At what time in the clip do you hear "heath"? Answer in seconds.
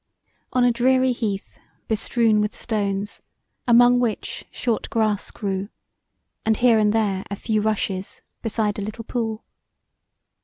1.11-1.59